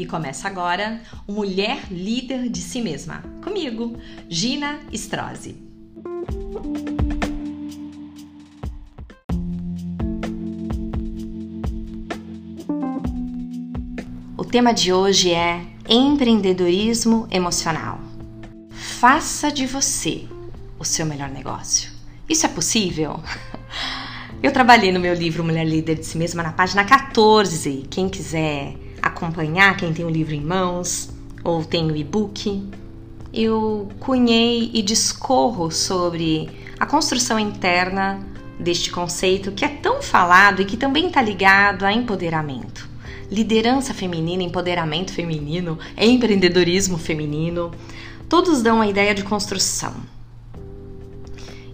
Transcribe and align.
E 0.00 0.06
começa 0.06 0.48
agora 0.48 1.02
o 1.26 1.32
Mulher 1.34 1.92
Líder 1.92 2.48
de 2.48 2.62
Si 2.62 2.80
Mesma. 2.80 3.22
Comigo, 3.44 3.98
Gina 4.30 4.80
Strozzi. 4.94 5.58
O 14.38 14.42
tema 14.42 14.72
de 14.72 14.90
hoje 14.90 15.34
é 15.34 15.66
empreendedorismo 15.86 17.28
emocional. 17.30 18.00
Faça 18.70 19.52
de 19.52 19.66
você 19.66 20.26
o 20.78 20.84
seu 20.86 21.04
melhor 21.04 21.28
negócio. 21.28 21.90
Isso 22.26 22.46
é 22.46 22.48
possível? 22.48 23.20
Eu 24.42 24.50
trabalhei 24.50 24.92
no 24.92 24.98
meu 24.98 25.12
livro 25.12 25.44
Mulher 25.44 25.66
Líder 25.66 25.96
de 25.96 26.06
Si 26.06 26.16
Mesma 26.16 26.42
na 26.42 26.52
página 26.52 26.86
14. 26.86 27.84
Quem 27.90 28.08
quiser 28.08 28.88
acompanhar, 29.02 29.76
quem 29.76 29.92
tem 29.92 30.04
o 30.04 30.10
livro 30.10 30.34
em 30.34 30.40
mãos 30.40 31.10
ou 31.42 31.64
tem 31.64 31.90
o 31.90 31.96
e-book, 31.96 32.68
eu 33.32 33.88
cunhei 34.00 34.70
e 34.74 34.82
discorro 34.82 35.70
sobre 35.70 36.50
a 36.78 36.86
construção 36.86 37.38
interna 37.38 38.20
deste 38.58 38.90
conceito 38.90 39.52
que 39.52 39.64
é 39.64 39.68
tão 39.68 40.02
falado 40.02 40.60
e 40.60 40.64
que 40.64 40.76
também 40.76 41.06
está 41.06 41.22
ligado 41.22 41.84
a 41.84 41.92
empoderamento. 41.92 42.88
Liderança 43.30 43.94
feminina, 43.94 44.42
empoderamento 44.42 45.12
feminino, 45.12 45.78
empreendedorismo 45.96 46.98
feminino, 46.98 47.70
todos 48.28 48.60
dão 48.60 48.80
a 48.80 48.88
ideia 48.88 49.14
de 49.14 49.22
construção. 49.22 49.94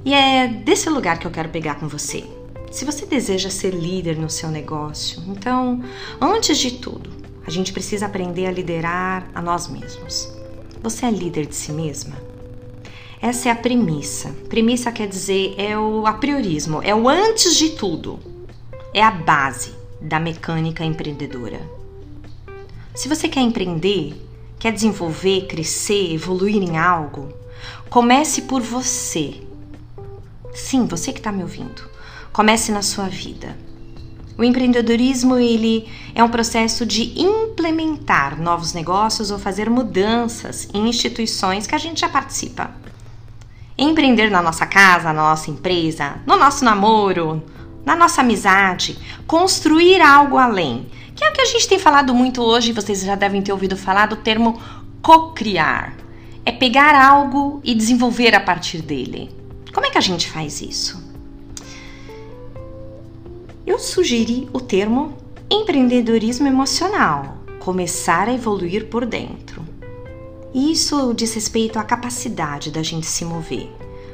E 0.05 0.13
é 0.15 0.47
desse 0.47 0.89
lugar 0.89 1.19
que 1.19 1.27
eu 1.27 1.31
quero 1.31 1.49
pegar 1.49 1.77
com 1.77 1.89
você. 1.89 2.25
Se 2.71 2.85
você 2.85 3.07
deseja 3.07 3.49
ser 3.49 3.71
líder 3.71 4.17
no 4.19 4.29
seu 4.29 4.51
negócio, 4.51 5.23
então, 5.29 5.83
antes 6.21 6.59
de 6.59 6.73
tudo, 6.73 7.11
a 7.47 7.51
gente 7.51 7.73
precisa 7.73 8.07
aprender 8.07 8.47
a 8.47 8.51
liderar 8.51 9.31
a 9.33 9.41
nós 9.41 9.69
mesmos. 9.69 10.29
Você 10.83 11.07
é 11.07 11.11
líder 11.11 11.47
de 11.47 11.55
si 11.55 11.73
mesma? 11.73 12.17
Essa 13.23 13.49
é 13.49 13.53
a 13.53 13.57
premissa. 13.57 14.31
Premissa 14.49 14.91
quer 14.91 15.07
dizer 15.07 15.55
é 15.57 15.79
o 15.79 16.07
apriorismo, 16.07 16.83
é 16.83 16.95
o 16.95 17.09
antes 17.09 17.57
de 17.57 17.71
tudo. 17.71 18.19
É 18.93 19.03
a 19.03 19.11
base 19.11 19.75
da 20.01 20.19
mecânica 20.19 20.85
empreendedora. 20.85 21.61
Se 22.95 23.09
você 23.09 23.29
quer 23.29 23.41
empreender, 23.41 24.15
quer 24.59 24.73
desenvolver, 24.73 25.47
crescer, 25.47 26.13
evoluir 26.13 26.63
em 26.63 26.79
algo, 26.79 27.29
comece 27.89 28.43
por 28.43 28.61
você. 28.61 29.41
Sim, 30.53 30.87
você 30.87 31.13
que 31.13 31.21
está 31.21 31.31
me 31.31 31.43
ouvindo. 31.43 31.89
Comece 32.33 32.73
na 32.73 32.83
sua 32.83 33.09
vida. 33.09 33.57
O 34.39 34.45
empreendedorismo 34.45 35.37
ele 35.37 35.89
é 36.15 36.23
um 36.23 36.29
processo 36.29 36.85
de 36.85 37.19
implementar 37.19 38.41
novos 38.41 38.75
negócios 38.75 39.31
ou 39.31 39.39
fazer 39.39 39.71
mudanças 39.71 40.69
em 40.75 40.89
instituições 40.89 41.67
que 41.67 41.75
a 41.75 41.79
gente 41.79 42.01
já 42.01 42.09
participa. 42.09 42.71
Empreender 43.79 44.31
na 44.31 44.43
nossa 44.43 44.67
casa, 44.67 45.13
na 45.13 45.23
nossa 45.23 45.51
empresa, 45.51 46.17
no 46.27 46.37
nosso 46.37 46.65
namoro, 46.65 47.43
na 47.85 47.97
nossa 47.97 48.21
amizade, 48.21 48.99
construir 49.27 50.03
algo 50.03 50.37
além, 50.37 50.87
que 51.15 51.25
é 51.25 51.31
o 51.31 51.33
que 51.33 51.41
a 51.41 51.47
gente 51.47 51.67
tem 51.67 51.79
falado 51.79 52.15
muito 52.15 52.43
hoje, 52.43 52.73
vocês 52.73 53.03
já 53.03 53.15
devem 53.15 53.41
ter 53.41 53.53
ouvido 53.53 53.77
falar 53.77 54.07
do 54.07 54.17
termo 54.17 54.61
co-criar. 55.01 55.95
É 56.45 56.53
pegar 56.53 56.95
algo 56.95 57.61
e 57.65 57.75
desenvolver 57.75 58.35
a 58.35 58.41
partir 58.41 58.83
dele. 58.83 59.35
Como 59.73 59.87
é 59.87 59.91
que 59.91 59.99
a 59.99 60.03
gente 60.03 60.31
faz 60.31 60.61
isso? 60.61 61.06
Eu 63.67 63.81
sugeri 63.81 64.49
o 64.53 64.61
termo 64.61 65.17
empreendedorismo 65.51 66.47
emocional, 66.47 67.39
começar 67.59 68.29
a 68.29 68.33
evoluir 68.33 68.87
por 68.87 69.05
dentro. 69.05 69.61
Isso 70.55 71.13
diz 71.13 71.35
respeito 71.35 71.77
à 71.77 71.83
capacidade 71.83 72.71
da 72.71 72.81
gente 72.81 73.07
se 73.07 73.25
mover, 73.25 73.69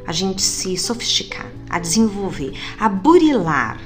a 0.06 0.12
gente 0.12 0.40
se 0.40 0.76
sofisticar, 0.78 1.46
a 1.68 1.78
desenvolver, 1.78 2.54
a 2.80 2.88
burilar 2.88 3.78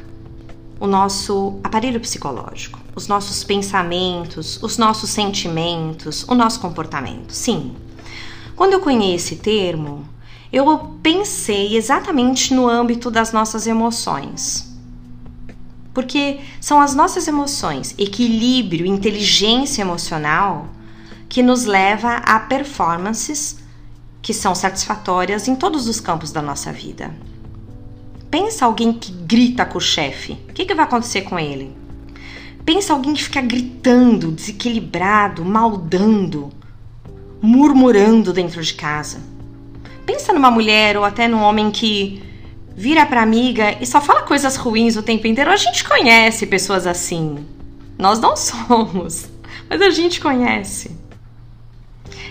o 0.79 0.87
nosso 0.87 1.59
aparelho 1.65 1.99
psicológico, 1.99 2.79
os 2.95 3.09
nossos 3.09 3.43
pensamentos, 3.43 4.63
os 4.63 4.79
nossos 4.79 5.11
sentimentos, 5.11 6.25
o 6.29 6.35
nosso 6.35 6.61
comportamento. 6.61 7.33
Sim. 7.33 7.75
Quando 8.55 8.75
eu 8.75 8.81
conheci 8.81 9.35
esse 9.35 9.37
termo, 9.37 10.09
eu 10.53 10.97
pensei 11.03 11.77
exatamente 11.77 12.55
no 12.55 12.69
âmbito 12.69 13.11
das 13.11 13.33
nossas 13.33 13.67
emoções 13.67 14.76
porque 15.97 16.41
são 16.61 16.79
as 16.79 16.95
nossas 16.95 17.27
emoções, 17.27 17.95
equilíbrio, 17.97 18.85
inteligência 18.85 19.81
emocional 19.81 20.69
que 21.27 21.43
nos 21.43 21.65
leva 21.65 22.17
a 22.17 22.39
performances 22.39 23.61
que 24.21 24.35
são 24.35 24.55
satisfatórias 24.55 25.49
em 25.49 25.57
todos 25.57 25.89
os 25.89 25.99
campos 25.99 26.31
da 26.31 26.43
nossa 26.43 26.71
vida. 26.71 27.17
Pensa 28.31 28.67
alguém 28.67 28.93
que 28.93 29.11
grita 29.11 29.65
com 29.65 29.79
o 29.79 29.81
chefe, 29.81 30.35
o 30.51 30.53
que, 30.53 30.67
que 30.67 30.75
vai 30.75 30.85
acontecer 30.85 31.23
com 31.23 31.39
ele? 31.39 31.75
Pensa 32.63 32.93
alguém 32.93 33.15
que 33.15 33.25
fica 33.25 33.41
gritando, 33.41 34.31
desequilibrado, 34.31 35.47
maldando, 35.47 36.51
murmurando 37.41 38.35
dentro 38.35 38.63
de 38.63 38.75
casa. 38.75 39.19
Pensa 40.05 40.35
numa 40.35 40.51
mulher 40.51 40.99
ou 40.99 41.05
até 41.05 41.27
num 41.27 41.41
homem 41.41 41.71
que 41.71 42.23
vira 42.77 43.07
pra 43.07 43.23
amiga 43.23 43.79
e 43.81 43.87
só 43.87 44.01
fala 44.03 44.23
coisas 44.23 44.55
ruins 44.57 44.97
o 44.97 45.03
tempo 45.03 45.27
inteiro. 45.27 45.51
A 45.51 45.57
gente 45.57 45.83
conhece 45.83 46.47
pessoas 46.47 46.87
assim. 46.87 47.45
Nós 47.99 48.21
não 48.21 48.37
somos, 48.37 49.27
mas 49.69 49.81
a 49.81 49.89
gente 49.89 50.21
conhece. 50.21 50.95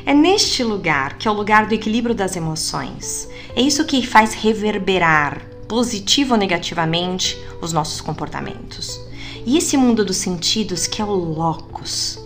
É 0.06 0.13
neste 0.13 0.63
lugar, 0.63 1.17
que 1.17 1.28
é 1.28 1.31
o 1.31 1.33
lugar 1.33 1.66
do 1.66 1.73
equilíbrio 1.73 2.13
das 2.13 2.35
emoções. 2.35 3.28
É 3.56 3.61
isso 3.61 3.83
que 3.85 4.06
faz 4.06 4.35
reverberar, 4.35 5.41
positivo 5.67 6.33
ou 6.33 6.39
negativamente, 6.39 7.35
os 7.59 7.73
nossos 7.73 8.00
comportamentos. 8.01 9.01
E 9.47 9.57
esse 9.57 9.75
mundo 9.75 10.06
dos 10.06 10.17
sentidos, 10.17 10.85
que 10.85 11.01
é 11.01 11.06
o 11.06 11.16
locus, 11.16 12.19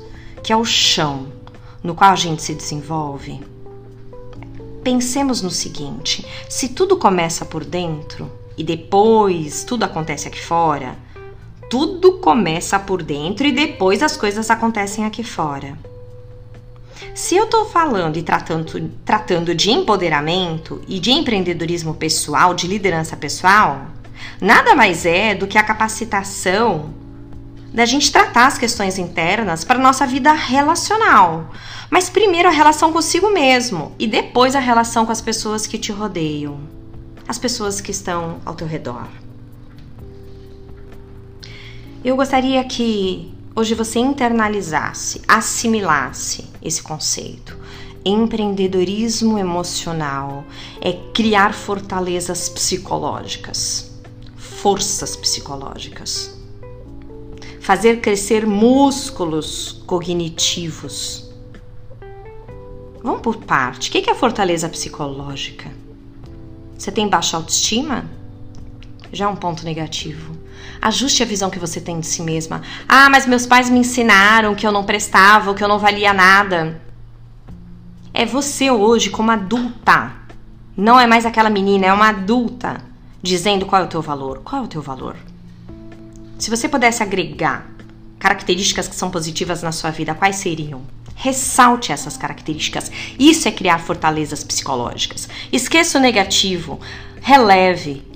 que 0.43 0.51
é 0.51 0.57
o 0.57 0.65
chão 0.65 1.27
no 1.81 1.95
qual 1.95 2.11
a 2.11 2.15
gente 2.15 2.43
se 2.43 2.53
desenvolve, 2.53 3.39
Pensemos 4.89 5.43
no 5.43 5.51
seguinte: 5.51 6.25
se 6.49 6.69
tudo 6.69 6.97
começa 6.97 7.45
por 7.45 7.63
dentro 7.63 8.27
e 8.57 8.63
depois 8.63 9.63
tudo 9.63 9.83
acontece 9.83 10.27
aqui 10.27 10.41
fora, 10.41 10.97
tudo 11.69 12.13
começa 12.13 12.79
por 12.79 13.03
dentro 13.03 13.45
e 13.45 13.51
depois 13.51 14.01
as 14.01 14.17
coisas 14.17 14.49
acontecem 14.49 15.05
aqui 15.05 15.23
fora. 15.23 15.77
Se 17.13 17.35
eu 17.35 17.43
estou 17.43 17.65
falando 17.65 18.17
e 18.17 18.23
tratando, 18.23 18.89
tratando 19.05 19.53
de 19.53 19.69
empoderamento 19.69 20.81
e 20.87 20.99
de 20.99 21.11
empreendedorismo 21.11 21.93
pessoal, 21.93 22.55
de 22.55 22.65
liderança 22.65 23.15
pessoal, 23.15 23.85
nada 24.41 24.73
mais 24.73 25.05
é 25.05 25.35
do 25.35 25.45
que 25.45 25.59
a 25.59 25.63
capacitação 25.63 26.95
da 27.73 27.85
gente 27.85 28.11
tratar 28.11 28.47
as 28.47 28.57
questões 28.57 28.97
internas 28.97 29.63
para 29.63 29.79
nossa 29.79 30.05
vida 30.05 30.31
relacional. 30.33 31.51
Mas 31.89 32.09
primeiro 32.09 32.47
a 32.47 32.51
relação 32.51 32.91
consigo 32.91 33.31
mesmo 33.31 33.93
e 33.97 34.07
depois 34.07 34.55
a 34.55 34.59
relação 34.59 35.05
com 35.05 35.11
as 35.11 35.21
pessoas 35.21 35.67
que 35.67 35.77
te 35.77 35.91
rodeiam, 35.91 36.59
as 37.27 37.37
pessoas 37.37 37.79
que 37.79 37.91
estão 37.91 38.39
ao 38.45 38.55
teu 38.55 38.67
redor. 38.67 39.07
Eu 42.03 42.15
gostaria 42.15 42.63
que 42.63 43.33
hoje 43.55 43.75
você 43.75 43.99
internalizasse, 43.99 45.21
assimilasse 45.27 46.45
esse 46.61 46.81
conceito. 46.81 47.57
Empreendedorismo 48.05 49.37
emocional 49.37 50.45
é 50.79 50.93
criar 51.13 51.53
fortalezas 51.53 52.47
psicológicas, 52.47 53.91
forças 54.37 55.17
psicológicas 55.17 56.38
fazer 57.69 58.01
crescer 58.01 58.47
músculos 58.47 59.83
cognitivos. 59.85 61.29
Vamos 63.03 63.21
por 63.21 63.37
parte. 63.37 63.89
O 63.89 63.91
que 63.91 64.09
é 64.09 64.15
fortaleza 64.15 64.67
psicológica? 64.67 65.69
Você 66.75 66.91
tem 66.91 67.07
baixa 67.07 67.37
autoestima? 67.37 68.09
Já 69.13 69.25
é 69.25 69.27
um 69.27 69.35
ponto 69.35 69.63
negativo. 69.63 70.35
Ajuste 70.81 71.21
a 71.21 71.27
visão 71.27 71.51
que 71.51 71.59
você 71.59 71.79
tem 71.79 71.99
de 71.99 72.07
si 72.07 72.23
mesma. 72.23 72.63
Ah, 72.87 73.07
mas 73.07 73.27
meus 73.27 73.45
pais 73.45 73.69
me 73.69 73.77
ensinaram 73.77 74.55
que 74.55 74.65
eu 74.65 74.71
não 74.71 74.83
prestava, 74.83 75.53
que 75.53 75.63
eu 75.63 75.67
não 75.67 75.77
valia 75.77 76.11
nada. 76.11 76.81
É 78.11 78.25
você 78.25 78.71
hoje, 78.71 79.11
como 79.11 79.29
adulta. 79.29 80.11
Não 80.75 80.99
é 80.99 81.05
mais 81.05 81.23
aquela 81.23 81.51
menina, 81.51 81.85
é 81.85 81.93
uma 81.93 82.09
adulta 82.09 82.81
dizendo 83.21 83.67
qual 83.67 83.83
é 83.83 83.85
o 83.85 83.89
teu 83.89 84.01
valor. 84.01 84.41
Qual 84.43 84.59
é 84.59 84.65
o 84.65 84.67
teu 84.67 84.81
valor? 84.81 85.28
Se 86.39 86.49
você 86.49 86.69
pudesse 86.69 87.03
agregar 87.03 87.69
características 88.17 88.87
que 88.87 88.95
são 88.95 89.11
positivas 89.11 89.61
na 89.61 89.73
sua 89.73 89.91
vida, 89.91 90.15
quais 90.15 90.37
seriam? 90.37 90.81
Ressalte 91.13 91.91
essas 91.91 92.15
características. 92.15 92.89
Isso 93.19 93.45
é 93.49 93.51
criar 93.51 93.79
fortalezas 93.79 94.41
psicológicas. 94.41 95.27
Esqueça 95.51 95.97
o 95.97 96.01
negativo, 96.01 96.79
releve. 97.21 98.07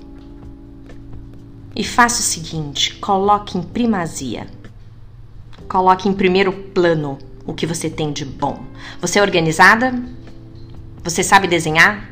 E 1.76 1.84
faça 1.84 2.20
o 2.20 2.24
seguinte: 2.24 2.94
coloque 2.94 3.58
em 3.58 3.62
primazia. 3.62 4.46
Coloque 5.68 6.08
em 6.08 6.14
primeiro 6.14 6.50
plano 6.50 7.18
o 7.46 7.52
que 7.52 7.66
você 7.66 7.90
tem 7.90 8.10
de 8.10 8.24
bom. 8.24 8.64
Você 9.02 9.18
é 9.18 9.22
organizada? 9.22 9.94
Você 11.02 11.22
sabe 11.22 11.46
desenhar? 11.46 12.10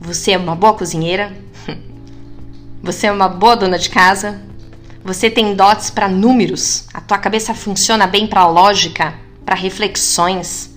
Você 0.00 0.32
é 0.32 0.38
uma 0.38 0.56
boa 0.56 0.72
cozinheira? 0.72 1.36
Você 2.82 3.06
é 3.06 3.12
uma 3.12 3.28
boa 3.28 3.54
dona 3.54 3.78
de 3.78 3.90
casa? 3.90 4.49
Você 5.02 5.30
tem 5.30 5.54
dotes 5.54 5.90
para 5.90 6.08
números? 6.08 6.84
A 6.92 7.00
tua 7.00 7.18
cabeça 7.18 7.54
funciona 7.54 8.06
bem 8.06 8.26
para 8.26 8.46
lógica, 8.46 9.14
para 9.44 9.54
reflexões? 9.54 10.70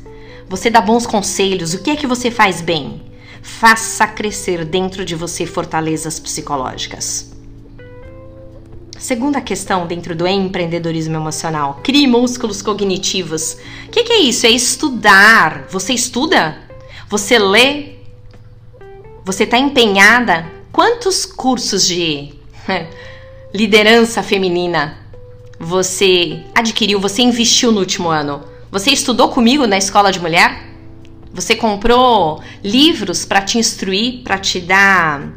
Você 0.48 0.70
dá 0.70 0.80
bons 0.80 1.06
conselhos? 1.06 1.74
O 1.74 1.84
que 1.84 1.92
é 1.92 1.96
que 1.96 2.08
você 2.08 2.31
faz 2.31 2.62
bem? 2.62 3.02
Faça 3.42 4.08
crescer 4.08 4.64
dentro 4.64 5.04
de 5.04 5.16
você 5.16 5.46
fortalezas 5.46 6.20
psicológicas. 6.20 7.34
Segunda 8.98 9.42
questão 9.42 9.86
dentro 9.86 10.16
do 10.16 10.25
empreendedorismo 10.25 11.16
emocional: 11.16 11.81
crie 11.84 12.08
músculos 12.08 12.62
cognitivos. 12.62 13.58
O 13.88 13.90
que, 13.92 14.04
que 14.04 14.14
é 14.14 14.20
isso? 14.22 14.46
É 14.46 14.50
estudar. 14.50 15.66
Você 15.70 15.92
estuda? 15.92 16.58
Você 17.10 17.38
lê? 17.38 17.96
Você 19.25 19.44
está 19.44 19.58
empenhada? 19.58 20.46
Quantos 20.72 21.25
cursos 21.25 21.86
de 21.86 22.34
liderança 23.54 24.24
feminina 24.24 25.04
você 25.60 26.44
adquiriu, 26.54 27.00
você 27.00 27.22
investiu 27.22 27.72
no 27.72 27.80
último 27.80 28.10
ano? 28.10 28.42
Você 28.72 28.92
estudou 28.92 29.30
comigo 29.30 29.66
na 29.66 29.78
escola 29.78 30.12
de 30.12 30.20
mulher? 30.20 30.70
Você 31.34 31.56
comprou 31.56 32.42
livros 32.64 33.26
para 33.26 33.42
te 33.42 33.58
instruir, 33.58 34.24
para 34.24 34.38
te 34.38 34.60
dar, 34.60 35.32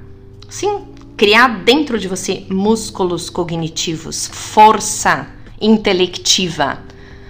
sim, 0.49 0.85
criar 1.17 1.63
dentro 1.63 1.99
de 1.99 2.09
você 2.09 2.45
músculos 2.51 3.31
cognitivos, 3.31 4.29
força 4.33 5.29
intelectiva. 5.61 6.81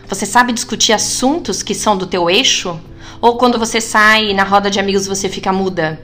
Você 0.08 0.24
sabe 0.24 0.52
discutir 0.52 0.92
assuntos 0.92 1.62
que 1.62 1.74
são 1.74 1.96
do 1.96 2.06
teu 2.06 2.30
eixo? 2.30 2.80
Ou 3.20 3.36
quando 3.36 3.58
você 3.58 3.80
sai 3.80 4.32
na 4.32 4.44
roda 4.44 4.70
de 4.70 4.80
amigos 4.80 5.06
você 5.06 5.28
fica 5.28 5.52
muda? 5.52 6.00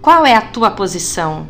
Qual 0.00 0.24
é 0.24 0.34
a 0.34 0.42
tua 0.42 0.70
posição? 0.70 1.48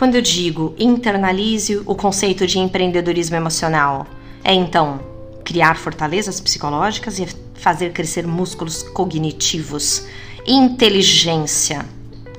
Quando 0.00 0.14
eu 0.14 0.22
digo 0.22 0.74
internalize 0.78 1.76
o 1.84 1.94
conceito 1.94 2.46
de 2.46 2.58
empreendedorismo 2.58 3.36
emocional, 3.36 4.06
é 4.42 4.54
então 4.54 4.98
criar 5.44 5.76
fortalezas 5.76 6.40
psicológicas 6.40 7.18
e 7.18 7.28
fazer 7.52 7.92
crescer 7.92 8.26
músculos 8.26 8.82
cognitivos 8.82 10.06
inteligência, 10.46 11.84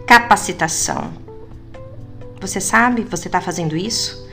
capacitação. 0.08 1.14
Você 2.40 2.60
sabe? 2.60 3.04
Você 3.04 3.28
está 3.28 3.40
fazendo 3.40 3.78
isso? 3.78 4.28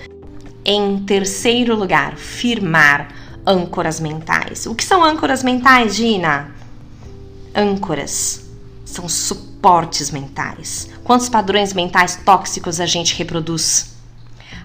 Em 0.65 1.01
terceiro 1.01 1.77
lugar, 1.77 2.17
firmar 2.17 3.09
âncoras 3.47 4.01
mentais. 4.01 4.65
O 4.65 4.75
que 4.75 4.83
são 4.83 5.05
âncoras 5.05 5.43
mentais, 5.43 5.97
Gina? 5.97 6.51
Âncoras 7.55 8.49
são 8.87 9.07
suportes 9.07 9.48
mentais. 10.11 10.89
Quantos 11.05 11.29
padrões 11.29 11.73
mentais 11.73 12.17
tóxicos 12.25 12.81
a 12.81 12.87
gente 12.87 13.15
reproduz? 13.17 13.97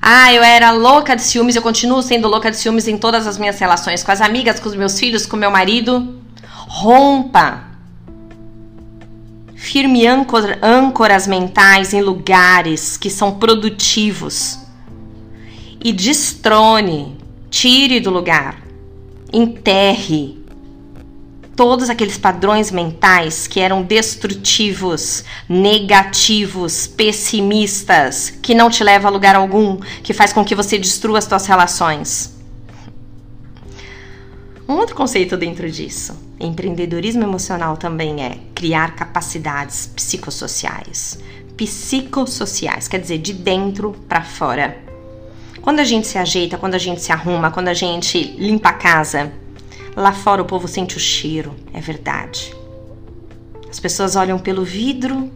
Ah, 0.02 0.34
eu 0.34 0.44
era 0.44 0.72
louca 0.72 1.16
de 1.16 1.22
ciúmes, 1.22 1.56
eu 1.56 1.62
continuo 1.62 2.02
sendo 2.02 2.28
louca 2.28 2.52
de 2.52 2.58
ciúmes 2.58 2.88
em 2.88 2.98
todas 2.98 3.26
as 3.26 3.38
minhas 3.38 3.60
relações, 3.60 4.04
com 4.04 4.12
as 4.12 4.22
amigas, 4.22 4.60
com 4.60 4.70
os 4.70 4.76
meus 4.76 5.00
filhos, 5.00 5.26
com 5.26 5.38
meu 5.38 5.52
marido. 5.52 6.22
Rompa 6.68 7.74
Firme 9.64 10.06
âncoras 10.62 11.26
mentais 11.26 11.94
em 11.94 12.02
lugares 12.02 12.98
que 12.98 13.10
são 13.10 13.40
produtivos. 13.40 14.60
E 15.82 15.94
destrone, 15.94 17.18
tire 17.50 18.02
do 18.02 18.10
lugar, 18.10 18.62
enterre 19.32 20.43
todos 21.56 21.90
aqueles 21.90 22.18
padrões 22.18 22.72
mentais 22.72 23.48
que 23.48 23.60
eram 23.60 23.84
destrutivos, 23.84 25.24
negativos, 25.48 26.88
pessimistas, 26.88 28.30
que 28.30 28.56
não 28.56 28.70
te 28.70 28.84
leva 28.84 29.08
a 29.08 29.12
lugar 29.12 29.36
algum, 29.36 29.78
que 30.02 30.14
faz 30.14 30.34
com 30.34 30.44
que 30.44 30.56
você 30.56 30.78
destrua 30.78 31.20
as 31.20 31.26
suas 31.26 31.46
relações. 31.46 32.34
Um 34.68 34.76
outro 34.76 34.96
conceito 34.96 35.38
dentro 35.38 35.70
disso, 35.70 36.18
empreendedorismo 36.40 37.24
emocional 37.24 37.78
também 37.78 38.24
é 38.24 38.38
criar 38.56 38.96
capacidades 38.96 39.88
psicossociais. 39.88 41.20
Psicossociais, 41.58 42.88
quer 42.88 43.00
dizer, 43.00 43.20
de 43.20 43.34
dentro 43.34 43.94
para 44.08 44.24
fora. 44.24 44.78
Quando 45.62 45.80
a 45.80 45.84
gente 45.84 46.08
se 46.08 46.18
ajeita, 46.18 46.58
quando 46.58 46.76
a 46.76 46.80
gente 46.80 47.02
se 47.02 47.12
arruma, 47.12 47.52
quando 47.52 47.68
a 47.68 47.74
gente 47.74 48.36
limpa 48.38 48.70
a 48.70 48.74
casa, 48.74 49.32
lá 49.96 50.14
fora 50.14 50.42
o 50.42 50.46
povo 50.46 50.68
sente 50.68 50.98
o 50.98 51.00
cheiro, 51.00 51.56
é 51.74 51.80
verdade. 51.80 52.54
As 53.70 53.80
pessoas 53.80 54.16
olham 54.16 54.38
pelo 54.38 54.64
vidro 54.64 55.32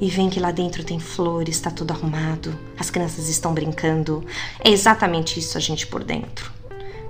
e 0.00 0.08
veem 0.08 0.30
que 0.30 0.40
lá 0.40 0.50
dentro 0.50 0.84
tem 0.84 0.98
flores, 0.98 1.56
está 1.56 1.70
tudo 1.70 1.90
arrumado, 1.90 2.56
as 2.78 2.90
crianças 2.90 3.28
estão 3.28 3.52
brincando. 3.52 4.24
É 4.64 4.70
exatamente 4.70 5.38
isso 5.38 5.58
a 5.58 5.60
gente 5.60 5.86
por 5.86 6.04
dentro 6.04 6.58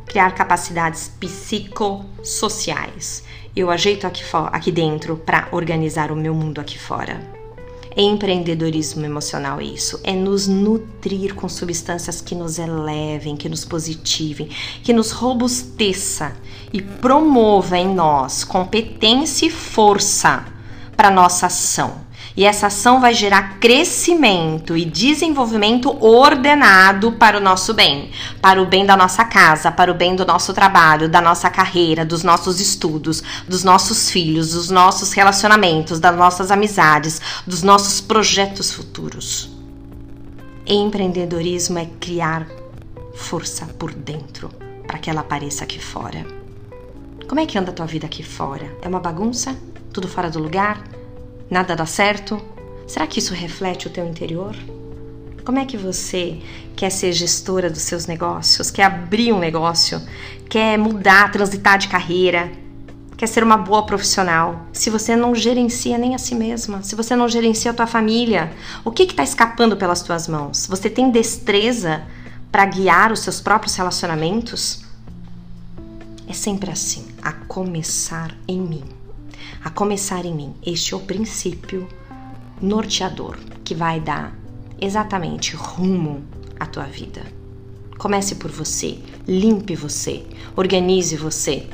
criar 0.08 0.34
capacidades 0.34 1.12
psicossociais. 1.20 3.22
Eu 3.54 3.70
ajeito 3.70 4.06
aqui, 4.06 4.24
aqui 4.52 4.72
dentro 4.72 5.16
para 5.16 5.48
organizar 5.52 6.10
o 6.10 6.16
meu 6.16 6.34
mundo 6.34 6.60
aqui 6.60 6.78
fora. 6.78 7.37
Empreendedorismo 7.96 9.04
emocional 9.04 9.60
é 9.60 9.64
isso, 9.64 10.00
é 10.04 10.12
nos 10.12 10.46
nutrir 10.46 11.34
com 11.34 11.48
substâncias 11.48 12.20
que 12.20 12.34
nos 12.34 12.58
elevem, 12.58 13.36
que 13.36 13.48
nos 13.48 13.64
positivem, 13.64 14.48
que 14.82 14.92
nos 14.92 15.10
robusteça 15.10 16.36
e 16.72 16.80
promova 16.80 17.76
em 17.76 17.94
nós 17.94 18.44
competência 18.44 19.46
e 19.46 19.50
força 19.50 20.44
para 20.96 21.10
nossa 21.10 21.46
ação. 21.46 22.07
E 22.38 22.44
essa 22.44 22.68
ação 22.68 23.00
vai 23.00 23.12
gerar 23.14 23.58
crescimento 23.58 24.76
e 24.76 24.84
desenvolvimento 24.84 25.90
ordenado 26.00 27.10
para 27.10 27.36
o 27.36 27.40
nosso 27.40 27.74
bem, 27.74 28.12
para 28.40 28.62
o 28.62 28.64
bem 28.64 28.86
da 28.86 28.96
nossa 28.96 29.24
casa, 29.24 29.72
para 29.72 29.90
o 29.90 29.94
bem 29.96 30.14
do 30.14 30.24
nosso 30.24 30.54
trabalho, 30.54 31.08
da 31.08 31.20
nossa 31.20 31.50
carreira, 31.50 32.04
dos 32.04 32.22
nossos 32.22 32.60
estudos, 32.60 33.24
dos 33.48 33.64
nossos 33.64 34.08
filhos, 34.08 34.52
dos 34.52 34.70
nossos 34.70 35.12
relacionamentos, 35.12 35.98
das 35.98 36.16
nossas 36.16 36.52
amizades, 36.52 37.20
dos 37.44 37.64
nossos 37.64 38.00
projetos 38.00 38.72
futuros. 38.72 39.50
Empreendedorismo 40.64 41.80
é 41.80 41.86
criar 41.98 42.46
força 43.16 43.66
por 43.66 43.92
dentro 43.92 44.48
para 44.86 45.00
que 45.00 45.10
ela 45.10 45.22
apareça 45.22 45.64
aqui 45.64 45.80
fora. 45.80 46.24
Como 47.26 47.40
é 47.40 47.46
que 47.46 47.58
anda 47.58 47.72
a 47.72 47.74
tua 47.74 47.86
vida 47.86 48.06
aqui 48.06 48.22
fora? 48.22 48.78
É 48.80 48.86
uma 48.86 49.00
bagunça? 49.00 49.58
Tudo 49.92 50.06
fora 50.06 50.30
do 50.30 50.38
lugar? 50.38 50.97
Nada 51.50 51.74
dá 51.74 51.86
certo? 51.86 52.38
Será 52.86 53.06
que 53.06 53.18
isso 53.18 53.32
reflete 53.32 53.86
o 53.86 53.90
teu 53.90 54.06
interior? 54.06 54.54
Como 55.44 55.58
é 55.58 55.64
que 55.64 55.78
você 55.78 56.42
quer 56.76 56.90
ser 56.90 57.10
gestora 57.12 57.70
dos 57.70 57.80
seus 57.80 58.06
negócios, 58.06 58.70
quer 58.70 58.84
abrir 58.84 59.32
um 59.32 59.38
negócio, 59.38 60.00
quer 60.48 60.76
mudar, 60.76 61.32
transitar 61.32 61.78
de 61.78 61.88
carreira, 61.88 62.52
quer 63.16 63.26
ser 63.26 63.42
uma 63.42 63.56
boa 63.56 63.86
profissional, 63.86 64.66
se 64.74 64.90
você 64.90 65.16
não 65.16 65.34
gerencia 65.34 65.96
nem 65.96 66.14
a 66.14 66.18
si 66.18 66.34
mesma, 66.34 66.82
se 66.82 66.94
você 66.94 67.16
não 67.16 67.26
gerencia 67.26 67.70
a 67.70 67.74
tua 67.74 67.86
família, 67.86 68.52
o 68.84 68.90
que 68.90 69.04
está 69.04 69.22
escapando 69.22 69.74
pelas 69.74 70.02
tuas 70.02 70.28
mãos? 70.28 70.66
Você 70.66 70.90
tem 70.90 71.10
destreza 71.10 72.02
para 72.52 72.66
guiar 72.66 73.10
os 73.10 73.20
seus 73.20 73.40
próprios 73.40 73.74
relacionamentos? 73.74 74.84
É 76.28 76.34
sempre 76.34 76.70
assim, 76.70 77.06
a 77.22 77.32
começar 77.32 78.36
em 78.46 78.60
mim 78.60 78.97
a 79.62 79.70
começar 79.70 80.24
em 80.24 80.34
mim. 80.34 80.54
Este 80.64 80.94
é 80.94 80.96
o 80.96 81.00
princípio 81.00 81.88
norteador 82.60 83.36
que 83.64 83.74
vai 83.74 84.00
dar 84.00 84.34
exatamente 84.80 85.54
rumo 85.56 86.22
à 86.58 86.66
tua 86.66 86.84
vida. 86.84 87.22
Comece 87.98 88.36
por 88.36 88.50
você, 88.50 88.98
limpe 89.26 89.74
você, 89.74 90.24
organize 90.56 91.16
você. 91.16 91.68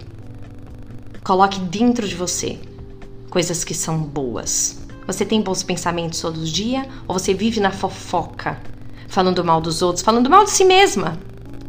Coloque 1.22 1.60
dentro 1.60 2.08
de 2.08 2.14
você 2.14 2.58
coisas 3.28 3.64
que 3.64 3.74
são 3.74 3.98
boas. 3.98 4.78
Você 5.06 5.24
tem 5.24 5.42
bons 5.42 5.62
pensamentos 5.62 6.20
todos 6.20 6.42
os 6.42 6.50
dias 6.50 6.86
ou 7.06 7.18
você 7.18 7.34
vive 7.34 7.60
na 7.60 7.70
fofoca, 7.70 8.60
falando 9.08 9.44
mal 9.44 9.60
dos 9.60 9.82
outros, 9.82 10.04
falando 10.04 10.30
mal 10.30 10.44
de 10.44 10.50
si 10.50 10.64
mesma? 10.64 11.18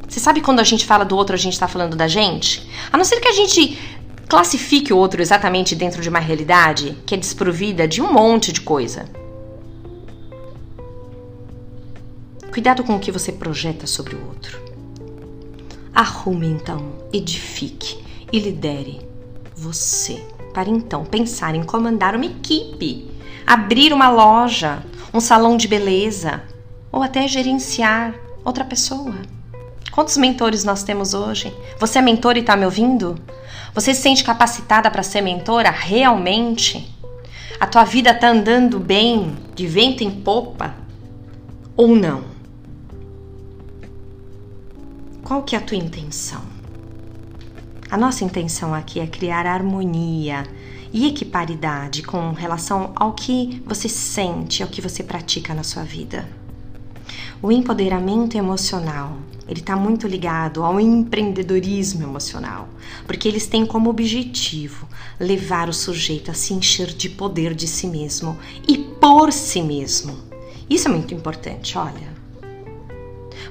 Você 0.08 0.20
sabe 0.20 0.40
quando 0.40 0.60
a 0.60 0.64
gente 0.64 0.86
fala 0.86 1.04
do 1.04 1.18
outro, 1.18 1.36
a 1.36 1.40
gente 1.40 1.54
está 1.54 1.68
falando 1.68 1.96
da 1.96 2.08
gente? 2.08 2.70
A 2.92 2.98
não 2.98 3.04
ser 3.04 3.20
que 3.20 3.28
a 3.28 3.34
gente 3.34 3.78
classifique 4.28 4.94
o 4.94 4.98
outro 4.98 5.22
exatamente 5.22 5.76
dentro 5.76 6.02
de 6.02 6.10
uma 6.10 6.20
realidade 6.20 6.98
que 7.06 7.16
é 7.16 7.18
desprovida 7.18 7.88
de 7.88 8.02
um 8.02 8.12
monte 8.12 8.52
de 8.52 8.62
coisa. 8.62 9.06
Cuidado 12.52 12.84
com 12.84 12.96
o 12.96 13.00
que 13.00 13.12
você 13.12 13.32
projeta 13.32 13.86
sobre 13.86 14.16
o 14.16 14.28
outro. 14.28 14.60
Arrume 15.94 16.48
então, 16.48 16.94
edifique 17.12 18.04
e 18.32 18.40
lidere 18.40 19.02
você 19.56 20.22
para 20.54 20.70
então 20.70 21.04
pensar 21.04 21.54
em 21.54 21.64
comandar 21.64 22.16
uma 22.16 22.26
equipe, 22.26 23.12
abrir 23.46 23.94
uma 23.94 24.10
loja, 24.10 24.84
um 25.14 25.20
salão 25.20 25.58
de 25.58 25.68
beleza 25.68 26.44
ou 26.92 27.04
até 27.04 27.28
gerenciar 27.28 28.16
outra 28.44 28.64
pessoa. 28.64 29.16
Quantos 29.92 30.18
mentores 30.18 30.64
nós 30.64 30.84
temos 30.84 31.14
hoje? 31.14 31.54
Você 31.80 32.00
é 32.00 32.02
mentor 32.02 32.38
e 32.38 32.40
está 32.40 32.56
me 32.56 32.66
ouvindo? 32.66 33.16
Você 33.76 33.94
se 33.94 34.02
sente 34.02 34.24
capacitada 34.24 34.90
para 34.90 35.04
ser 35.04 35.20
mentora 35.20 35.70
realmente? 35.70 36.90
A 37.60 37.68
tua 37.68 37.84
vida 37.84 38.12
está 38.12 38.30
andando 38.30 38.80
bem, 38.80 39.36
de 39.54 39.68
vento 39.68 40.02
em 40.02 40.10
popa? 40.10 40.74
Ou 41.76 41.94
não? 41.94 42.24
Qual 45.26 45.44
que 45.44 45.58
é 45.58 45.60
a 45.60 45.62
tua 45.62 45.76
intenção? 45.76 46.42
A 47.92 47.98
nossa 47.98 48.24
intenção 48.24 48.74
aqui 48.74 49.02
é 49.02 49.08
criar 49.08 49.46
harmonia 49.46 50.44
e 50.94 51.06
equiparidade 51.06 52.02
com 52.02 52.32
relação 52.32 52.94
ao 52.96 53.12
que 53.12 53.62
você 53.66 53.90
sente, 53.90 54.64
ao 54.64 54.70
que 54.70 54.80
você 54.80 55.04
pratica 55.04 55.54
na 55.54 55.64
sua 55.64 55.84
vida. 55.84 56.26
O 57.42 57.52
empoderamento 57.52 58.36
emocional, 58.36 59.18
ele 59.48 59.60
está 59.60 59.76
muito 59.76 60.08
ligado 60.08 60.64
ao 60.64 60.80
empreendedorismo 60.80 62.04
emocional, 62.04 62.68
porque 63.06 63.28
eles 63.28 63.46
têm 63.46 63.66
como 63.66 63.90
objetivo 63.90 64.88
levar 65.20 65.70
o 65.70 65.74
sujeito 65.74 66.32
a 66.32 66.34
se 66.34 66.54
encher 66.54 66.88
de 66.88 67.10
poder 67.10 67.54
de 67.54 67.68
si 67.68 67.88
mesmo 67.88 68.38
e 68.68 68.78
por 68.78 69.32
si 69.32 69.62
mesmo. 69.62 70.18
Isso 70.70 70.88
é 70.88 70.92
muito 70.92 71.14
importante, 71.14 71.78
olha. 71.78 72.16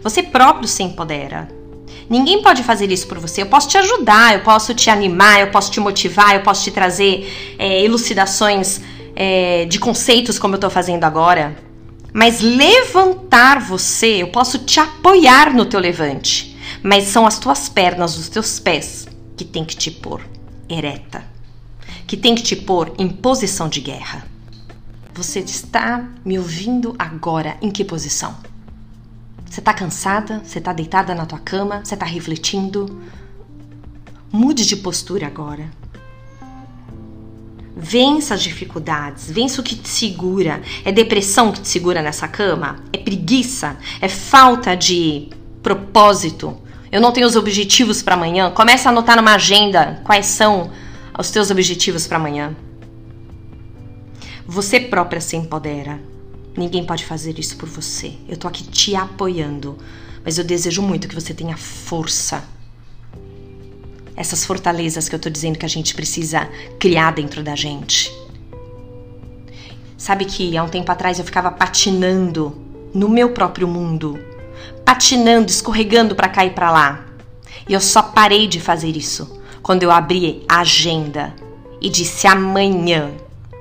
Você 0.03 0.23
próprio 0.23 0.67
se 0.67 0.83
empodera. 0.83 1.49
Ninguém 2.11 2.43
pode 2.43 2.63
fazer 2.63 2.91
isso 2.91 3.07
por 3.07 3.19
você. 3.19 3.43
Eu 3.43 3.47
posso 3.47 3.69
te 3.69 3.79
ajudar, 3.79 4.35
eu 4.35 4.41
posso 4.41 4.75
te 4.75 4.91
animar, 4.91 5.41
eu 5.41 5.51
posso 5.51 5.71
te 5.71 5.81
motivar, 5.81 6.35
eu 6.35 6.43
posso 6.43 6.65
te 6.65 6.71
trazer 6.71 7.55
é, 7.59 7.83
elucidações 7.85 8.81
é, 9.15 9.65
de 9.67 9.79
conceitos 9.79 10.39
como 10.39 10.55
eu 10.55 10.57
estou 10.57 10.71
fazendo 10.71 11.05
agora. 11.05 11.57
Mas 12.17 12.41
levantar 12.41 13.59
você, 13.59 14.23
eu 14.23 14.29
posso 14.29 14.61
te 14.61 14.79
apoiar 14.79 15.53
no 15.53 15.67
teu 15.67 15.81
levante. 15.81 16.57
Mas 16.81 17.09
são 17.09 17.27
as 17.27 17.41
tuas 17.41 17.69
pernas, 17.69 18.17
os 18.17 18.29
teus 18.29 18.61
pés 18.61 19.09
que 19.37 19.45
tem 19.45 19.65
que 19.65 19.75
te 19.75 19.91
pôr 19.91 20.21
ereta. 20.69 21.25
Que 22.07 22.17
tem 22.17 22.37
que 22.37 22.43
te 22.45 22.55
pôr 22.55 22.95
em 22.99 23.09
posição 23.09 23.69
de 23.69 23.81
guerra. 23.81 24.25
Você 25.13 25.41
está 25.41 26.09
me 26.25 26.39
ouvindo 26.39 26.95
agora 26.97 27.57
em 27.61 27.69
que 27.69 27.85
posição? 27.85 28.37
Você 29.45 29.59
está 29.59 29.75
cansada? 29.75 30.41
Você 30.45 30.61
está 30.61 30.73
deitada 30.73 31.17
na 31.17 31.27
tua 31.27 31.41
cama? 31.41 31.85
Você 31.85 31.95
está 31.95 32.07
refletindo? 32.07 33.03
Mude 34.31 34.65
de 34.65 34.77
postura 34.77 35.27
agora. 35.27 35.69
Vença 37.77 38.35
as 38.35 38.43
dificuldades, 38.43 39.29
vença 39.29 39.61
o 39.61 39.65
que 39.65 39.75
te 39.75 39.89
segura. 39.89 40.63
É 40.85 40.93
depressão 40.93 41.51
que 41.51 41.61
te 41.61 41.69
segura 41.69 42.01
nessa 42.01 42.29
cama? 42.29 42.77
É 42.93 42.99
preguiça? 42.99 43.77
É 44.01 44.09
falta 44.09 44.77
de 44.77 45.29
propósito? 45.61 46.57
Eu 46.93 47.01
não 47.01 47.11
tenho 47.11 47.27
os 47.27 47.35
objetivos 47.35 48.01
para 48.01 48.15
amanhã? 48.15 48.53
Comece 48.53 48.87
a 48.87 48.93
anotar 48.93 49.17
numa 49.17 49.35
agenda 49.35 50.01
quais 50.05 50.27
são 50.27 50.71
os 51.19 51.31
teus 51.33 51.51
objetivos 51.51 52.07
para 52.07 52.17
amanhã. 52.17 52.55
Você 54.47 54.79
própria 54.79 55.21
se 55.21 55.37
empodera. 55.37 56.01
Ninguém 56.57 56.85
pode 56.85 57.05
fazer 57.05 57.37
isso 57.41 57.57
por 57.57 57.69
você. 57.69 58.13
Eu 58.29 58.37
tô 58.37 58.47
aqui 58.47 58.63
te 58.63 58.95
apoiando, 58.95 59.77
mas 60.25 60.39
eu 60.39 60.45
desejo 60.45 60.81
muito 60.81 61.09
que 61.09 61.15
você 61.15 61.35
tenha 61.35 61.57
força 61.57 62.45
essas 64.17 64.45
fortalezas 64.45 65.09
que 65.09 65.15
eu 65.15 65.19
tô 65.19 65.29
dizendo 65.29 65.59
que 65.59 65.67
a 65.67 65.69
gente 65.69 65.95
precisa 65.95 66.49
criar 66.79 67.13
dentro 67.13 67.43
da 67.43 67.55
gente. 67.55 68.13
Sabe 69.97 70.25
que 70.25 70.57
há 70.57 70.63
um 70.63 70.69
tempo 70.69 70.91
atrás 70.93 71.19
eu 71.19 71.25
ficava 71.25 71.51
patinando 71.51 72.57
no 72.93 73.09
meu 73.09 73.31
próprio 73.31 73.67
mundo, 73.67 74.19
patinando, 74.85 75.51
escorregando 75.51 76.15
para 76.15 76.29
cá 76.29 76.45
e 76.45 76.51
para 76.51 76.71
lá. 76.71 77.05
E 77.69 77.73
eu 77.73 77.81
só 77.81 78.03
parei 78.03 78.47
de 78.47 78.61
fazer 78.61 78.97
isso 78.97 79.41
quando 79.63 79.83
eu 79.83 79.91
abri 79.91 80.45
a 80.49 80.61
agenda 80.61 81.35
e 81.81 81.89
disse 81.89 82.27
amanhã 82.27 83.13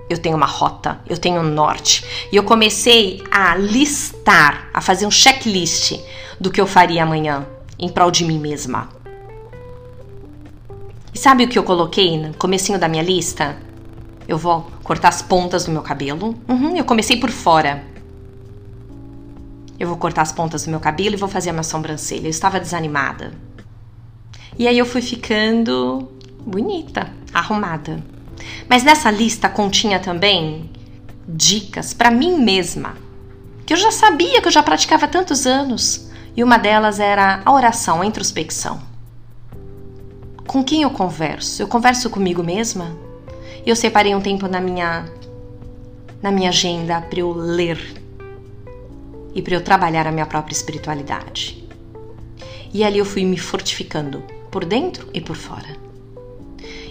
eu 0.10 0.18
tenho 0.18 0.36
uma 0.36 0.46
rota, 0.46 1.00
eu 1.08 1.18
tenho 1.18 1.42
um 1.42 1.50
norte. 1.50 2.06
E 2.32 2.36
eu 2.36 2.44
comecei 2.44 3.24
a 3.32 3.56
listar, 3.56 4.70
a 4.74 4.82
fazer 4.82 5.06
um 5.06 5.12
checklist 5.12 6.00
do 6.40 6.52
que 6.52 6.60
eu 6.60 6.68
faria 6.68 7.04
amanhã 7.04 7.48
em 7.80 7.90
prol 7.90 8.12
de 8.12 8.26
mim 8.26 8.38
mesma. 8.38 8.90
E 11.14 11.20
sabe 11.20 11.44
o 11.44 11.48
que 11.48 11.60
eu 11.60 11.64
coloquei 11.64 12.18
no 12.18 12.34
comecinho 12.34 12.80
da 12.80 12.88
minha 12.88 13.04
lista? 13.04 13.58
Eu 14.28 14.38
vou 14.38 14.72
cortar 14.84 15.10
as 15.10 15.22
pontas 15.22 15.66
do 15.66 15.72
meu 15.72 15.82
cabelo. 15.82 16.36
Uhum, 16.48 16.76
eu 16.76 16.84
comecei 16.86 17.18
por 17.18 17.30
fora. 17.30 17.84
Eu 19.80 19.88
vou 19.88 19.98
cortar 19.98 20.22
as 20.22 20.32
pontas 20.32 20.66
do 20.66 20.72
meu 20.72 20.80
cabelo 20.80 21.16
e 21.16 21.18
vou 21.18 21.30
fazer 21.30 21.50
a 21.50 21.54
minha 21.54 21.64
sobrancelha. 21.64 22.26
Eu 22.26 22.32
estava 22.32 22.60
desanimada. 22.60 23.34
E 24.58 24.68
aí 24.68 24.78
eu 24.78 24.86
fui 24.86 25.02
ficando 25.02 26.10
bonita, 26.46 27.12
arrumada. 27.34 28.04
Mas 28.70 28.84
nessa 28.84 29.12
lista 29.12 29.50
continha 29.50 30.00
também 30.00 30.70
dicas 31.28 31.94
para 31.94 32.12
mim 32.12 32.40
mesma, 32.40 32.96
que 33.66 33.74
eu 33.74 33.78
já 33.78 33.92
sabia 33.92 34.42
que 34.42 34.48
eu 34.48 34.52
já 34.52 34.62
praticava 34.62 35.06
há 35.06 35.08
tantos 35.08 35.46
anos. 35.46 36.10
E 36.36 36.44
uma 36.44 36.58
delas 36.58 37.00
era 37.00 37.42
a 37.46 37.52
oração, 37.52 38.02
a 38.02 38.06
introspecção. 38.06 38.93
Com 40.46 40.64
quem 40.64 40.82
eu 40.82 40.90
converso? 40.90 41.62
Eu 41.62 41.68
converso 41.68 42.10
comigo 42.10 42.44
mesma? 42.44 42.96
Eu 43.66 43.76
separei 43.76 44.14
um 44.14 44.22
tempo 44.22 44.48
na 44.48 44.60
minha 44.60 45.06
na 46.22 46.32
minha 46.32 46.50
agenda 46.50 47.02
para 47.02 47.20
eu 47.20 47.34
ler 47.34 48.02
e 49.36 49.42
para 49.42 49.56
eu 49.56 49.64
trabalhar 49.64 50.08
a 50.08 50.12
minha 50.12 50.26
própria 50.26 50.54
espiritualidade. 50.54 51.68
E 52.74 52.84
ali 52.84 52.98
eu 52.98 53.06
fui 53.06 53.26
me 53.26 53.38
fortificando 53.38 54.24
por 54.52 54.64
dentro 54.64 55.08
e 55.14 55.20
por 55.20 55.36
fora. 55.36 55.78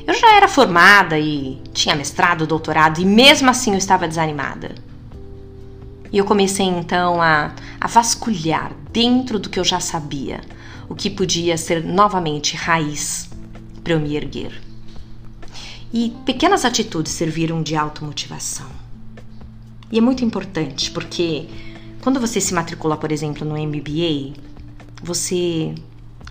Eu 0.06 0.14
já 0.14 0.36
era 0.36 0.48
formada 0.48 1.18
e 1.18 1.60
tinha 1.72 1.94
mestrado, 1.94 2.46
doutorado 2.46 3.00
e 3.00 3.06
mesmo 3.06 3.48
assim 3.48 3.72
eu 3.72 3.78
estava 3.78 4.08
desanimada. 4.08 4.74
E 6.10 6.18
eu 6.18 6.24
comecei 6.24 6.66
então 6.66 7.22
a, 7.22 7.52
a 7.80 7.86
vasculhar 7.86 8.72
dentro 8.90 9.38
do 9.38 9.48
que 9.48 9.58
eu 9.58 9.64
já 9.64 9.80
sabia, 9.80 10.40
o 10.88 10.94
que 10.94 11.08
podia 11.08 11.56
ser 11.56 11.82
novamente 11.82 12.54
raiz 12.56 13.31
para 13.82 13.94
eu 13.94 14.00
me 14.00 14.16
erguer. 14.16 14.60
E 15.92 16.12
pequenas 16.24 16.64
atitudes 16.64 17.12
serviram 17.12 17.62
de 17.62 17.76
automotivação. 17.76 18.68
E 19.90 19.98
é 19.98 20.00
muito 20.00 20.24
importante 20.24 20.90
porque 20.90 21.46
quando 22.00 22.18
você 22.18 22.40
se 22.40 22.54
matricula, 22.54 22.96
por 22.96 23.12
exemplo, 23.12 23.46
no 23.46 23.56
MBA, 23.56 24.32
você 25.02 25.74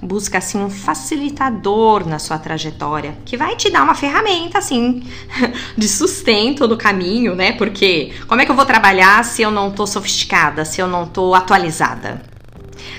busca 0.01 0.39
assim 0.39 0.57
um 0.57 0.69
facilitador 0.69 2.07
na 2.07 2.17
sua 2.17 2.39
trajetória, 2.39 3.15
que 3.23 3.37
vai 3.37 3.55
te 3.55 3.69
dar 3.69 3.83
uma 3.83 3.93
ferramenta 3.93 4.57
assim 4.57 5.03
de 5.77 5.87
sustento 5.87 6.67
no 6.67 6.75
caminho, 6.75 7.35
né? 7.35 7.51
Porque 7.51 8.13
como 8.27 8.41
é 8.41 8.45
que 8.45 8.51
eu 8.51 8.55
vou 8.55 8.65
trabalhar 8.65 9.23
se 9.23 9.43
eu 9.43 9.51
não 9.51 9.71
tô 9.71 9.85
sofisticada, 9.85 10.65
se 10.65 10.81
eu 10.81 10.87
não 10.87 11.05
tô 11.05 11.35
atualizada? 11.35 12.23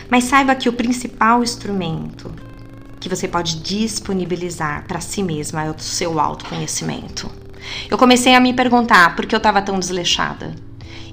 Mas 0.09 0.25
saiba 0.25 0.54
que 0.54 0.68
o 0.68 0.73
principal 0.73 1.42
instrumento 1.42 2.32
que 3.02 3.09
você 3.09 3.26
pode 3.26 3.56
disponibilizar 3.56 4.85
para 4.87 5.00
si 5.00 5.25
mesma 5.25 5.64
é 5.64 5.71
o 5.71 5.75
seu 5.76 6.21
autoconhecimento. 6.21 7.28
Eu 7.90 7.99
comecei 7.99 8.32
a 8.32 8.40
me 8.40 8.54
perguntar 8.54 9.16
por 9.16 9.26
que 9.26 9.35
eu 9.35 9.38
estava 9.38 9.61
tão 9.61 9.76
desleixada. 9.76 10.54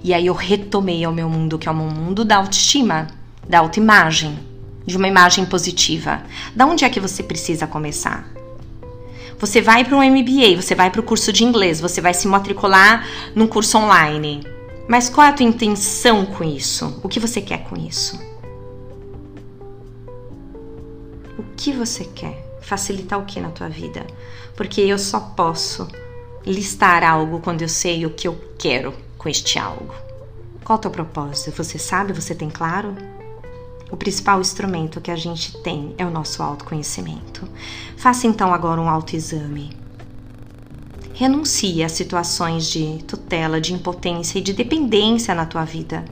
E 0.03 0.13
aí 0.13 0.27
eu 0.27 0.35
retomei 0.35 1.03
ao 1.03 1.11
meu 1.11 1.27
mundo, 1.27 1.57
que 1.57 1.67
é 1.67 1.71
o 1.71 1.75
meu 1.75 1.87
mundo 1.87 2.23
da 2.23 2.37
autoestima, 2.37 3.07
da 3.47 3.57
autoimagem, 3.57 4.37
de 4.85 4.95
uma 4.97 5.07
imagem 5.07 5.45
positiva. 5.45 6.21
Da 6.55 6.67
onde 6.67 6.85
é 6.85 6.89
que 6.89 6.99
você 6.99 7.23
precisa 7.23 7.65
começar? 7.65 8.29
Você 9.39 9.59
vai 9.59 9.83
para 9.83 9.97
um 9.97 10.03
MBA, 10.03 10.61
você 10.61 10.75
vai 10.75 10.91
para 10.91 11.01
o 11.01 11.03
curso 11.03 11.33
de 11.33 11.43
inglês, 11.43 11.81
você 11.81 11.99
vai 11.99 12.13
se 12.13 12.27
matricular 12.27 13.03
num 13.33 13.47
curso 13.47 13.79
online. 13.79 14.45
Mas 14.87 15.09
qual 15.09 15.25
é 15.25 15.31
a 15.31 15.33
tua 15.33 15.45
intenção 15.45 16.23
com 16.23 16.43
isso? 16.43 16.99
O 17.01 17.09
que 17.09 17.19
você 17.19 17.41
quer 17.41 17.63
com 17.63 17.75
isso? 17.75 18.19
Que 21.59 21.73
você 21.73 22.05
quer, 22.05 22.41
facilitar 22.61 23.19
o 23.19 23.25
que 23.25 23.41
na 23.41 23.49
tua 23.49 23.67
vida, 23.67 24.07
porque 24.55 24.79
eu 24.79 24.97
só 24.97 25.19
posso 25.19 25.89
listar 26.45 27.03
algo 27.03 27.41
quando 27.41 27.61
eu 27.63 27.67
sei 27.67 28.05
o 28.05 28.09
que 28.11 28.29
eu 28.29 28.39
quero 28.57 28.93
com 29.17 29.27
este 29.27 29.59
algo. 29.59 29.93
Qual 30.63 30.79
o 30.79 30.81
teu 30.81 30.89
propósito? 30.89 31.51
Você 31.51 31.77
sabe? 31.77 32.13
Você 32.13 32.33
tem 32.33 32.49
claro? 32.49 32.95
O 33.91 33.97
principal 33.97 34.39
instrumento 34.39 35.01
que 35.01 35.11
a 35.11 35.17
gente 35.17 35.61
tem 35.61 35.93
é 35.97 36.05
o 36.05 36.09
nosso 36.09 36.41
autoconhecimento. 36.41 37.45
Faça 37.97 38.25
então 38.25 38.53
agora 38.53 38.79
um 38.79 38.87
autoexame. 38.87 39.75
Renuncie 41.13 41.83
a 41.83 41.89
situações 41.89 42.67
de 42.67 43.03
tutela, 43.05 43.59
de 43.59 43.73
impotência 43.73 44.39
e 44.39 44.41
de 44.41 44.53
dependência 44.53 45.35
na 45.35 45.45
tua 45.45 45.65
vida. 45.65 46.05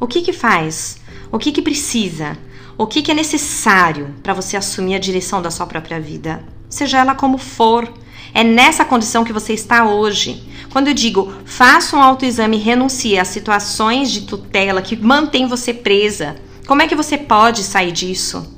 O 0.00 0.06
que 0.06 0.22
que 0.22 0.32
faz? 0.32 0.96
O 1.30 1.38
que 1.38 1.52
que 1.52 1.60
precisa 1.60 2.38
o 2.76 2.86
que, 2.86 3.02
que 3.02 3.10
é 3.10 3.14
necessário 3.14 4.14
para 4.22 4.34
você 4.34 4.56
assumir 4.56 4.96
a 4.96 4.98
direção 4.98 5.40
da 5.40 5.50
sua 5.50 5.66
própria 5.66 6.00
vida, 6.00 6.44
seja 6.68 6.98
ela 6.98 7.14
como 7.14 7.38
for. 7.38 7.92
É 8.32 8.42
nessa 8.42 8.84
condição 8.84 9.22
que 9.22 9.32
você 9.32 9.52
está 9.52 9.84
hoje. 9.84 10.42
Quando 10.72 10.88
eu 10.88 10.94
digo 10.94 11.32
faça 11.44 11.96
um 11.96 12.02
autoexame 12.02 12.56
e 12.56 12.60
renuncie 12.60 13.16
a 13.16 13.24
situações 13.24 14.10
de 14.10 14.22
tutela 14.22 14.82
que 14.82 14.96
mantém 14.96 15.46
você 15.46 15.72
presa 15.72 16.34
Como 16.66 16.82
é 16.82 16.88
que 16.88 16.96
você 16.96 17.16
pode 17.16 17.62
sair 17.62 17.92
disso? 17.92 18.52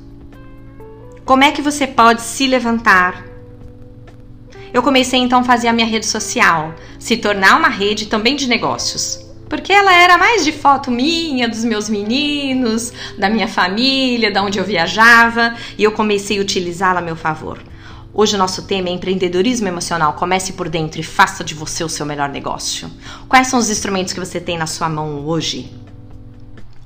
Como 1.23 1.43
é 1.43 1.51
que 1.51 1.61
você 1.61 1.85
pode 1.85 2.23
se 2.23 2.47
levantar? 2.47 3.23
Eu 4.73 4.81
comecei 4.81 5.19
então 5.19 5.41
a 5.41 5.43
fazer 5.43 5.67
a 5.67 5.73
minha 5.73 5.85
rede 5.85 6.05
social, 6.05 6.73
se 6.97 7.17
tornar 7.17 7.57
uma 7.57 7.69
rede 7.69 8.07
também 8.07 8.35
de 8.35 8.47
negócios. 8.47 9.26
Porque 9.49 9.71
ela 9.71 9.93
era 9.93 10.17
mais 10.17 10.43
de 10.43 10.51
foto 10.51 10.91
minha, 10.91 11.47
dos 11.47 11.63
meus 11.63 11.89
meninos, 11.89 12.91
da 13.17 13.29
minha 13.29 13.47
família, 13.47 14.31
da 14.31 14.43
onde 14.43 14.59
eu 14.59 14.65
viajava, 14.65 15.55
e 15.77 15.83
eu 15.83 15.91
comecei 15.91 16.37
a 16.37 16.41
utilizá-la 16.41 16.99
a 16.99 17.03
meu 17.03 17.15
favor. 17.15 17.59
Hoje 18.13 18.35
o 18.35 18.37
nosso 18.37 18.63
tema 18.63 18.89
é 18.89 18.91
empreendedorismo 18.91 19.67
emocional. 19.67 20.13
Comece 20.13 20.53
por 20.53 20.67
dentro 20.67 20.99
e 20.99 21.03
faça 21.03 21.43
de 21.43 21.53
você 21.53 21.83
o 21.83 21.89
seu 21.89 22.05
melhor 22.05 22.29
negócio. 22.29 22.89
Quais 23.29 23.47
são 23.47 23.59
os 23.59 23.69
instrumentos 23.69 24.11
que 24.11 24.19
você 24.19 24.41
tem 24.41 24.57
na 24.57 24.67
sua 24.67 24.89
mão 24.89 25.25
hoje? 25.25 25.71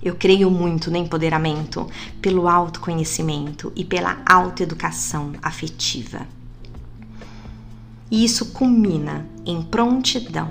Eu 0.03 0.15
creio 0.15 0.51
muito 0.51 0.91
no 0.91 0.97
empoderamento 0.97 1.87
pelo 2.21 2.47
autoconhecimento 2.47 3.71
e 3.75 3.85
pela 3.85 4.17
autoeducação 4.25 5.31
afetiva. 5.41 6.27
E 8.09 8.25
isso 8.25 8.47
culmina 8.47 9.25
em 9.45 9.61
prontidão 9.61 10.49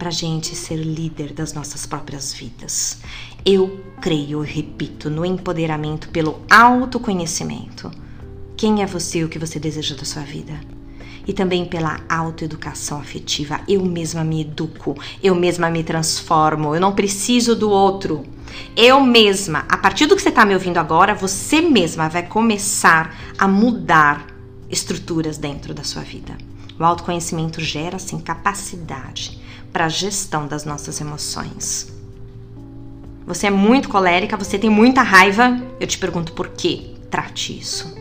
para 0.00 0.10
gente 0.10 0.56
ser 0.56 0.76
líder 0.76 1.34
das 1.34 1.52
nossas 1.52 1.84
próprias 1.84 2.32
vidas. 2.32 2.96
Eu 3.44 3.84
creio, 4.00 4.42
e 4.42 4.46
repito, 4.46 5.10
no 5.10 5.26
empoderamento 5.26 6.08
pelo 6.08 6.40
autoconhecimento. 6.50 7.90
Quem 8.56 8.82
é 8.82 8.86
você 8.86 9.18
e 9.18 9.24
o 9.24 9.28
que 9.28 9.38
você 9.38 9.60
deseja 9.60 9.94
da 9.94 10.04
sua 10.04 10.22
vida? 10.22 10.58
e 11.28 11.34
também 11.34 11.66
pela 11.66 12.00
autoeducação 12.08 12.98
afetiva. 12.98 13.60
Eu 13.68 13.84
mesma 13.84 14.24
me 14.24 14.40
educo, 14.40 14.96
eu 15.22 15.34
mesma 15.34 15.70
me 15.70 15.84
transformo, 15.84 16.74
eu 16.74 16.80
não 16.80 16.94
preciso 16.94 17.54
do 17.54 17.70
outro. 17.70 18.24
Eu 18.74 19.00
mesma, 19.02 19.64
a 19.68 19.76
partir 19.76 20.06
do 20.06 20.16
que 20.16 20.22
você 20.22 20.30
está 20.30 20.46
me 20.46 20.54
ouvindo 20.54 20.78
agora, 20.78 21.14
você 21.14 21.60
mesma 21.60 22.08
vai 22.08 22.26
começar 22.26 23.14
a 23.38 23.46
mudar 23.46 24.26
estruturas 24.68 25.36
dentro 25.36 25.74
da 25.74 25.84
sua 25.84 26.02
vida. 26.02 26.36
O 26.78 26.82
autoconhecimento 26.82 27.60
gera, 27.60 27.96
assim, 27.96 28.18
capacidade 28.18 29.38
para 29.72 29.86
a 29.86 29.88
gestão 29.88 30.46
das 30.46 30.64
nossas 30.64 31.00
emoções. 31.00 31.92
Você 33.26 33.46
é 33.46 33.50
muito 33.50 33.88
colérica, 33.88 34.36
você 34.36 34.58
tem 34.58 34.68
muita 34.68 35.02
raiva, 35.02 35.60
eu 35.78 35.86
te 35.86 35.98
pergunto 35.98 36.32
por 36.32 36.48
quê? 36.48 36.94
Trate 37.10 37.58
isso. 37.58 37.94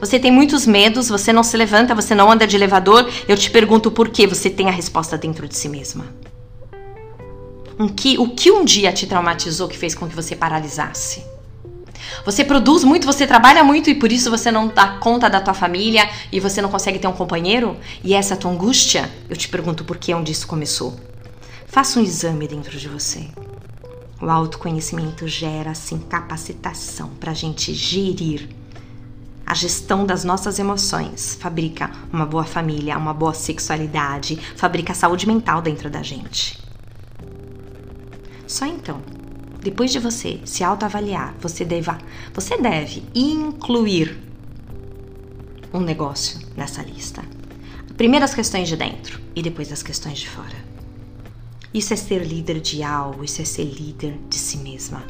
Você 0.00 0.18
tem 0.18 0.30
muitos 0.30 0.66
medos, 0.66 1.08
você 1.08 1.32
não 1.32 1.42
se 1.42 1.56
levanta, 1.56 1.94
você 1.94 2.14
não 2.14 2.30
anda 2.30 2.46
de 2.46 2.56
elevador, 2.56 3.06
eu 3.28 3.36
te 3.36 3.50
pergunto 3.50 3.90
por 3.90 4.08
quê? 4.08 4.26
Você 4.26 4.48
tem 4.48 4.68
a 4.68 4.72
resposta 4.72 5.18
dentro 5.18 5.46
de 5.46 5.54
si 5.54 5.68
mesma. 5.68 6.06
Um 7.78 7.88
que, 7.88 8.18
o 8.18 8.30
que 8.30 8.50
um 8.50 8.64
dia 8.64 8.92
te 8.92 9.06
traumatizou 9.06 9.68
que 9.68 9.76
fez 9.76 9.94
com 9.94 10.08
que 10.08 10.14
você 10.14 10.34
paralisasse? 10.34 11.24
Você 12.24 12.44
produz 12.44 12.84
muito, 12.84 13.06
você 13.06 13.26
trabalha 13.26 13.62
muito 13.62 13.90
e 13.90 13.94
por 13.94 14.10
isso 14.10 14.30
você 14.30 14.50
não 14.50 14.68
dá 14.68 14.98
conta 14.98 15.28
da 15.28 15.40
tua 15.40 15.54
família 15.54 16.08
e 16.32 16.40
você 16.40 16.60
não 16.62 16.70
consegue 16.70 16.98
ter 16.98 17.06
um 17.06 17.12
companheiro? 17.12 17.76
E 18.02 18.14
essa 18.14 18.36
tua 18.36 18.50
angústia? 18.50 19.10
Eu 19.28 19.36
te 19.36 19.48
pergunto 19.48 19.84
por 19.84 19.98
que 19.98 20.14
onde 20.14 20.32
isso 20.32 20.46
começou. 20.46 20.98
Faça 21.70 22.00
um 22.00 22.02
exame 22.02 22.48
dentro 22.48 22.76
de 22.76 22.88
você. 22.88 23.28
O 24.20 24.28
autoconhecimento 24.28 25.28
gera, 25.28 25.70
assim, 25.70 26.00
capacitação 26.00 27.10
para 27.10 27.30
a 27.30 27.34
gente 27.34 27.72
gerir 27.72 28.48
a 29.46 29.54
gestão 29.54 30.04
das 30.04 30.24
nossas 30.24 30.58
emoções. 30.58 31.38
Fabrica 31.40 31.88
uma 32.12 32.26
boa 32.26 32.42
família, 32.42 32.98
uma 32.98 33.14
boa 33.14 33.32
sexualidade, 33.32 34.36
fabrica 34.56 34.92
saúde 34.92 35.28
mental 35.28 35.62
dentro 35.62 35.88
da 35.88 36.02
gente. 36.02 36.58
Só 38.48 38.66
então, 38.66 39.00
depois 39.62 39.92
de 39.92 40.00
você 40.00 40.40
se 40.44 40.64
autoavaliar, 40.64 41.36
você 41.40 41.64
deve, 41.64 41.88
você 42.34 42.56
deve 42.58 43.04
incluir 43.14 44.18
um 45.72 45.78
negócio 45.78 46.40
nessa 46.56 46.82
lista. 46.82 47.22
Primeiro 47.96 48.24
as 48.24 48.34
questões 48.34 48.66
de 48.68 48.76
dentro 48.76 49.20
e 49.36 49.40
depois 49.42 49.70
as 49.70 49.84
questões 49.84 50.18
de 50.18 50.28
fora. 50.28 50.69
Isso 51.72 51.94
é 51.94 51.96
ser 51.96 52.24
líder 52.24 52.60
de 52.60 52.82
algo, 52.82 53.22
isso 53.22 53.40
é 53.40 53.44
ser 53.44 53.64
líder 53.64 54.18
de 54.28 54.36
si 54.36 54.58
mesma. 54.58 55.04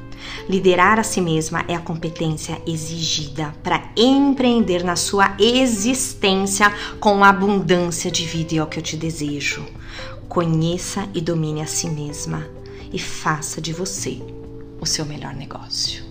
Liderar 0.46 0.98
a 0.98 1.02
si 1.02 1.20
mesma 1.20 1.64
é 1.66 1.74
a 1.74 1.80
competência 1.80 2.60
exigida 2.66 3.54
para 3.62 3.90
empreender 3.96 4.84
na 4.84 4.94
sua 4.94 5.34
existência 5.38 6.70
com 6.98 7.24
abundância 7.24 8.10
de 8.10 8.26
vida 8.26 8.54
e 8.54 8.58
é 8.58 8.62
o 8.62 8.66
que 8.66 8.78
eu 8.78 8.82
te 8.82 8.96
desejo. 8.96 9.64
Conheça 10.28 11.08
e 11.14 11.20
domine 11.22 11.62
a 11.62 11.66
si 11.66 11.88
mesma 11.88 12.46
e 12.92 12.98
faça 12.98 13.60
de 13.60 13.72
você 13.72 14.20
o 14.80 14.84
seu 14.84 15.06
melhor 15.06 15.34
negócio. 15.34 16.09